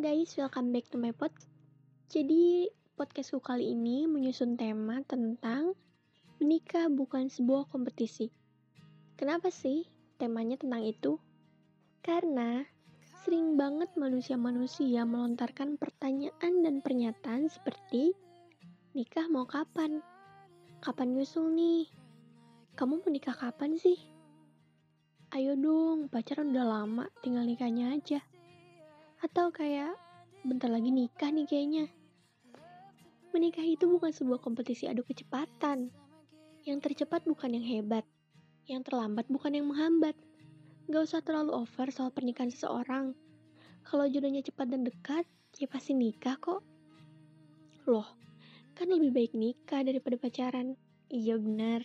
[0.00, 1.28] guys, welcome back to my pod.
[2.08, 5.76] Jadi podcastku kali ini menyusun tema tentang
[6.40, 8.32] menikah bukan sebuah kompetisi.
[9.20, 9.84] Kenapa sih
[10.16, 11.20] temanya tentang itu?
[12.00, 12.64] Karena
[13.20, 18.16] sering banget manusia-manusia melontarkan pertanyaan dan pernyataan seperti
[18.96, 20.00] nikah mau kapan?
[20.80, 21.92] Kapan nyusul nih?
[22.72, 24.00] Kamu mau nikah kapan sih?
[25.36, 28.24] Ayo dong, pacaran udah lama, tinggal nikahnya aja.
[29.20, 30.00] Atau kayak,
[30.48, 31.86] bentar lagi nikah nih kayaknya.
[33.30, 35.92] Menikah itu bukan sebuah kompetisi adu kecepatan.
[36.64, 38.08] Yang tercepat bukan yang hebat.
[38.64, 40.16] Yang terlambat bukan yang menghambat.
[40.88, 43.12] Gak usah terlalu over soal pernikahan seseorang.
[43.84, 45.28] Kalau jodohnya cepat dan dekat,
[45.60, 46.64] ya pasti nikah kok.
[47.86, 48.08] Loh,
[48.72, 50.74] kan lebih baik nikah daripada pacaran.
[51.12, 51.84] Iya benar.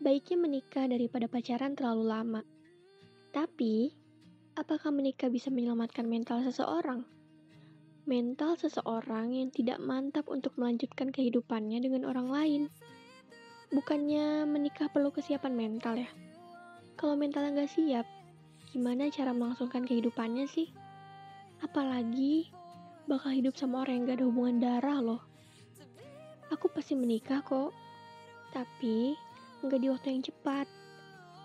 [0.00, 2.42] Baiknya menikah daripada pacaran terlalu lama.
[3.30, 3.92] Tapi,
[4.58, 7.06] apakah menikah bisa menyelamatkan mental seseorang?
[8.08, 12.62] Mental seseorang yang tidak mantap untuk melanjutkan kehidupannya dengan orang lain.
[13.70, 16.10] Bukannya menikah perlu kesiapan mental ya?
[16.98, 18.06] Kalau mentalnya nggak siap,
[18.74, 20.74] gimana cara melangsungkan kehidupannya sih?
[21.62, 22.50] Apalagi
[23.06, 25.22] bakal hidup sama orang yang gak ada hubungan darah loh.
[26.50, 27.70] Aku pasti menikah kok,
[28.50, 29.14] tapi
[29.62, 30.66] nggak di waktu yang cepat.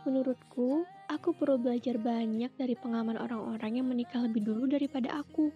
[0.05, 5.53] Menurutku, aku perlu belajar banyak dari pengalaman orang-orang yang menikah lebih dulu daripada aku.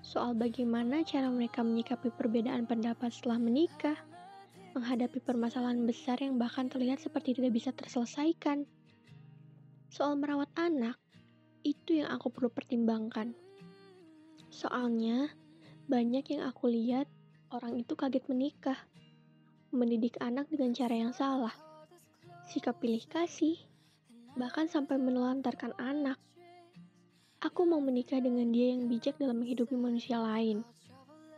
[0.00, 3.96] Soal bagaimana cara mereka menyikapi perbedaan pendapat setelah menikah,
[4.72, 8.64] menghadapi permasalahan besar yang bahkan terlihat seperti tidak bisa terselesaikan.
[9.90, 10.96] Soal merawat anak,
[11.66, 13.36] itu yang aku perlu pertimbangkan.
[14.48, 15.28] Soalnya,
[15.90, 17.10] banyak yang aku lihat
[17.50, 18.78] orang itu kaget menikah,
[19.74, 21.52] mendidik anak dengan cara yang salah,
[22.46, 23.58] sikap pilih kasih,
[24.38, 26.18] bahkan sampai menelantarkan anak.
[27.40, 30.60] Aku mau menikah dengan dia yang bijak dalam menghidupi manusia lain,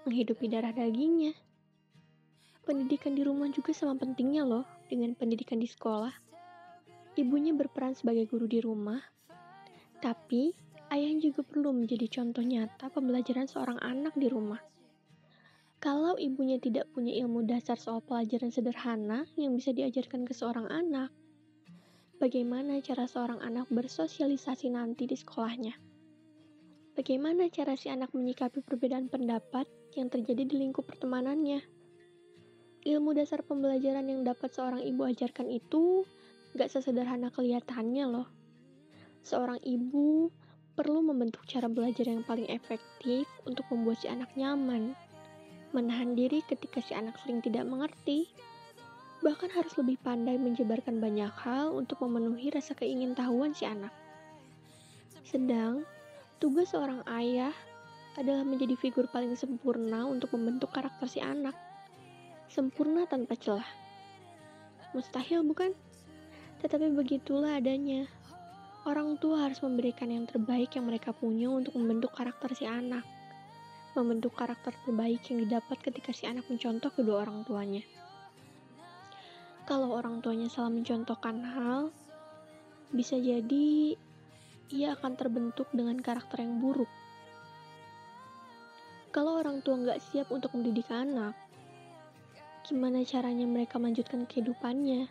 [0.03, 1.33] menghidupi darah dagingnya.
[2.67, 6.12] Pendidikan di rumah juga sama pentingnya loh dengan pendidikan di sekolah.
[7.15, 8.99] Ibunya berperan sebagai guru di rumah,
[10.03, 10.50] tapi
[10.91, 14.59] ayah juga perlu menjadi contoh nyata pembelajaran seorang anak di rumah.
[15.83, 21.11] Kalau ibunya tidak punya ilmu dasar soal pelajaran sederhana yang bisa diajarkan ke seorang anak,
[22.21, 25.73] bagaimana cara seorang anak bersosialisasi nanti di sekolahnya.
[26.93, 29.65] Bagaimana cara si anak menyikapi perbedaan pendapat
[29.97, 31.65] yang terjadi di lingkup pertemanannya.
[32.83, 36.05] Ilmu dasar pembelajaran yang dapat seorang ibu ajarkan itu
[36.53, 38.28] gak sesederhana kelihatannya loh.
[39.25, 40.28] Seorang ibu
[40.77, 44.97] perlu membentuk cara belajar yang paling efektif untuk membuat si anak nyaman,
[45.72, 48.28] menahan diri ketika si anak sering tidak mengerti,
[49.22, 53.94] bahkan harus lebih pandai menjebarkan banyak hal untuk memenuhi rasa keingintahuan si anak.
[55.22, 55.87] Sedang,
[56.43, 57.55] tugas seorang ayah
[58.19, 61.55] adalah menjadi figur paling sempurna untuk membentuk karakter si anak.
[62.50, 63.65] Sempurna tanpa celah.
[64.93, 65.72] Mustahil bukan?
[66.60, 68.04] Tetapi begitulah adanya.
[68.83, 73.06] Orang tua harus memberikan yang terbaik yang mereka punya untuk membentuk karakter si anak.
[73.94, 77.87] Membentuk karakter terbaik yang didapat ketika si anak mencontoh kedua orang tuanya
[79.72, 81.88] kalau orang tuanya salah mencontohkan hal,
[82.93, 83.97] bisa jadi
[84.69, 86.93] ia akan terbentuk dengan karakter yang buruk.
[89.16, 91.33] Kalau orang tua nggak siap untuk mendidik anak,
[92.69, 95.09] gimana caranya mereka melanjutkan kehidupannya,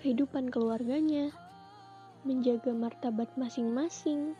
[0.00, 1.36] kehidupan keluarganya,
[2.24, 4.32] menjaga martabat masing-masing.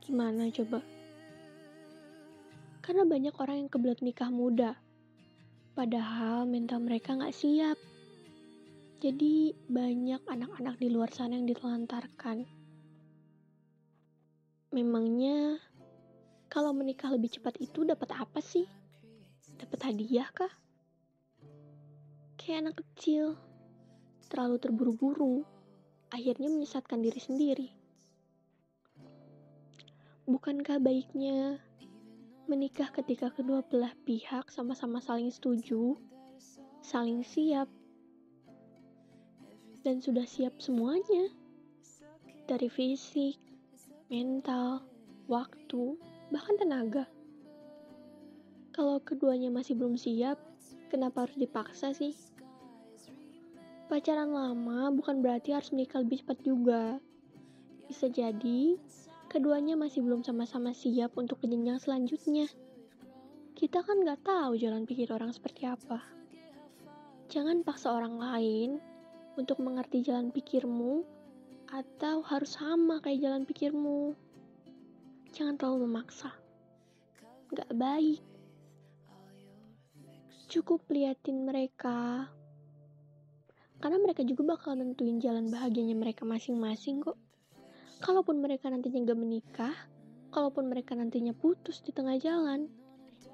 [0.00, 0.80] Gimana coba?
[2.80, 4.80] Karena banyak orang yang kebelet nikah muda,
[5.72, 7.80] Padahal mental mereka nggak siap.
[9.00, 12.44] Jadi banyak anak-anak di luar sana yang ditelantarkan.
[14.76, 15.56] Memangnya
[16.52, 18.68] kalau menikah lebih cepat itu dapat apa sih?
[19.56, 20.52] Dapat hadiah kah?
[22.36, 23.40] Kayak anak kecil,
[24.28, 25.40] terlalu terburu-buru,
[26.12, 27.68] akhirnya menyesatkan diri sendiri.
[30.28, 31.64] Bukankah baiknya
[32.50, 35.94] menikah ketika kedua belah pihak sama-sama saling setuju,
[36.82, 37.70] saling siap,
[39.82, 41.30] dan sudah siap semuanya
[42.46, 43.38] dari fisik,
[44.10, 44.82] mental,
[45.30, 45.98] waktu,
[46.30, 47.06] bahkan tenaga.
[48.72, 50.40] Kalau keduanya masih belum siap,
[50.88, 52.16] kenapa harus dipaksa sih?
[53.92, 56.96] Pacaran lama bukan berarti harus menikah lebih cepat juga.
[57.84, 58.80] Bisa jadi
[59.32, 62.52] keduanya masih belum sama-sama siap untuk jenjang selanjutnya.
[63.56, 66.04] Kita kan gak tahu jalan pikir orang seperti apa.
[67.32, 68.76] Jangan paksa orang lain
[69.40, 71.00] untuk mengerti jalan pikirmu
[71.72, 74.12] atau harus sama kayak jalan pikirmu.
[75.32, 76.28] jangan terlalu memaksa.
[77.56, 78.20] Gak baik.
[80.52, 82.28] Cukup liatin mereka.
[83.80, 87.16] Karena mereka juga bakal nentuin jalan bahagianya mereka masing-masing kok.
[88.02, 89.74] Kalaupun mereka nantinya gak menikah,
[90.34, 92.66] kalaupun mereka nantinya putus di tengah jalan,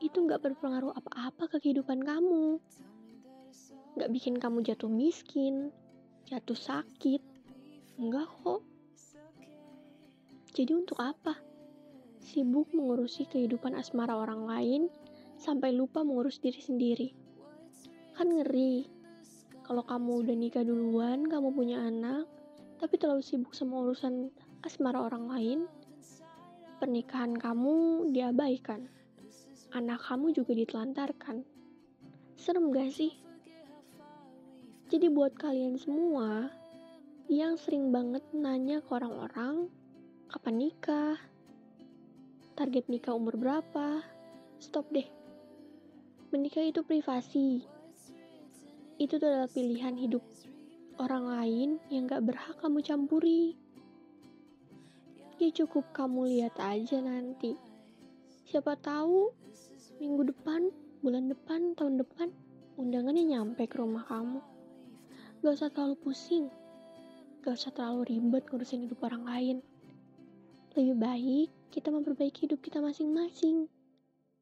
[0.04, 2.60] itu gak berpengaruh apa-apa ke kehidupan kamu.
[3.96, 5.72] Gak bikin kamu jatuh miskin,
[6.28, 7.24] jatuh sakit.
[7.96, 8.60] Enggak kok.
[10.52, 11.40] Jadi untuk apa?
[12.20, 14.82] Sibuk mengurusi kehidupan asmara orang lain
[15.40, 17.08] sampai lupa mengurus diri sendiri.
[18.12, 18.84] Kan ngeri
[19.64, 22.28] kalau kamu udah nikah duluan, kamu punya anak,
[22.80, 24.32] tapi terlalu sibuk sama urusan
[24.62, 25.60] asmara orang lain,
[26.82, 28.90] pernikahan kamu diabaikan.
[29.74, 31.44] Anak kamu juga ditelantarkan.
[32.38, 33.12] Serem gak sih?
[34.88, 36.48] Jadi buat kalian semua
[37.28, 39.68] yang sering banget nanya ke orang-orang,
[40.32, 41.18] kapan nikah?
[42.56, 44.00] Target nikah umur berapa?
[44.58, 45.06] Stop deh.
[46.32, 47.64] Menikah itu privasi,
[48.98, 50.20] itu adalah pilihan hidup
[50.98, 53.54] orang lain yang gak berhak kamu campuri.
[55.38, 57.54] Ya cukup kamu lihat aja nanti.
[58.42, 59.30] Siapa tahu
[60.02, 60.66] minggu depan,
[60.98, 62.34] bulan depan, tahun depan,
[62.74, 64.42] undangannya nyampe ke rumah kamu.
[65.38, 66.50] Gak usah terlalu pusing.
[67.46, 69.56] Gak usah terlalu ribet ngurusin hidup orang lain.
[70.74, 73.70] Lebih baik kita memperbaiki hidup kita masing-masing.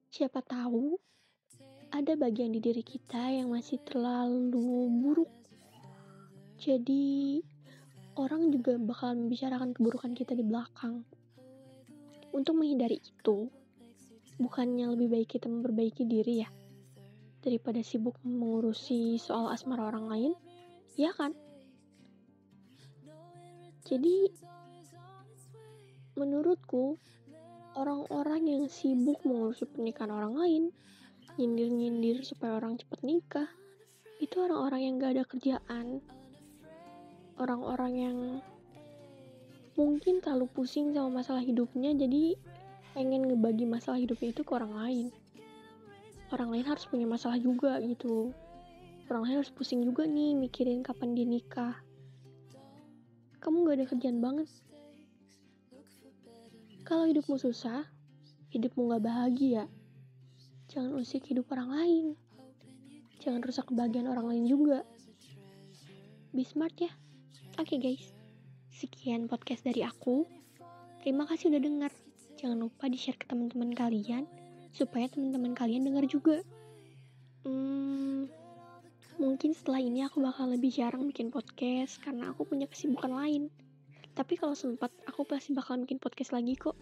[0.08, 0.96] Siapa tahu
[1.92, 5.28] ada bagian di diri kita yang masih terlalu buruk.
[6.56, 7.44] Jadi,
[8.16, 11.04] orang juga bakal membicarakan keburukan kita di belakang.
[12.32, 13.48] Untuk menghindari itu,
[14.40, 16.50] bukannya lebih baik kita memperbaiki diri ya,
[17.44, 20.32] daripada sibuk mengurusi soal asmara orang lain,
[20.96, 21.36] ya kan?
[23.86, 24.32] Jadi,
[26.16, 26.98] menurutku,
[27.76, 30.64] orang-orang yang sibuk mengurusi pernikahan orang lain
[31.36, 33.48] nyindir-nyindir supaya orang cepet nikah
[34.16, 36.00] itu orang-orang yang gak ada kerjaan
[37.36, 38.18] orang-orang yang
[39.76, 42.36] mungkin terlalu pusing sama masalah hidupnya jadi
[42.96, 45.06] pengen ngebagi masalah hidupnya itu ke orang lain
[46.32, 48.32] orang lain harus punya masalah juga gitu
[49.12, 51.76] orang lain harus pusing juga nih mikirin kapan dia nikah
[53.38, 54.48] kamu gak ada kerjaan banget
[56.88, 57.84] kalau hidupmu susah
[58.50, 59.68] hidupmu gak bahagia
[60.66, 62.06] Jangan usik hidup orang lain.
[63.22, 64.82] Jangan rusak kebahagiaan orang lain juga.
[66.34, 66.90] Be smart ya.
[67.56, 68.12] Oke okay, guys.
[68.68, 70.28] Sekian podcast dari aku.
[71.00, 71.92] Terima kasih udah denger.
[72.36, 74.28] Jangan lupa di-share ke teman-teman kalian
[74.76, 76.44] supaya teman-teman kalian dengar juga.
[77.48, 78.28] Hmm,
[79.16, 83.48] mungkin setelah ini aku bakal lebih jarang bikin podcast karena aku punya kesibukan lain.
[84.12, 86.76] Tapi kalau sempat, aku pasti bakal bikin podcast lagi kok.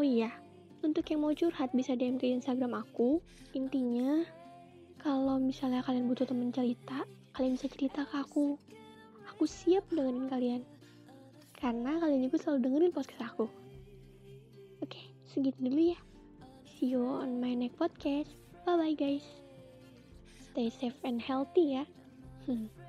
[0.00, 0.32] Oh iya,
[0.80, 3.20] untuk yang mau curhat bisa DM ke Instagram aku.
[3.52, 4.24] Intinya,
[5.04, 7.04] kalau misalnya kalian butuh temen cerita,
[7.36, 8.56] kalian bisa cerita ke aku.
[9.42, 10.62] Aku siap dengerin kalian.
[11.58, 13.50] Karena kalian juga selalu dengerin podcast aku.
[14.78, 15.98] Oke, segitu dulu ya.
[16.62, 18.30] See you on my next podcast.
[18.62, 19.26] Bye-bye guys.
[20.46, 21.82] Stay safe and healthy ya.
[22.46, 22.70] Hmm.